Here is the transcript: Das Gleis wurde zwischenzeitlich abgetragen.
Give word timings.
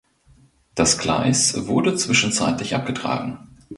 Das 0.73 0.97
Gleis 0.97 1.67
wurde 1.67 1.95
zwischenzeitlich 1.95 2.73
abgetragen. 2.73 3.37